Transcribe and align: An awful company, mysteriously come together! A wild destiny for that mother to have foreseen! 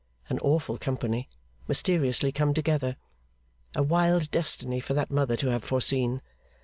An 0.29 0.39
awful 0.39 0.79
company, 0.79 1.29
mysteriously 1.67 2.31
come 2.31 2.55
together! 2.55 2.95
A 3.75 3.83
wild 3.83 4.31
destiny 4.31 4.79
for 4.79 4.95
that 4.95 5.11
mother 5.11 5.37
to 5.37 5.49
have 5.49 5.63
foreseen! 5.63 6.23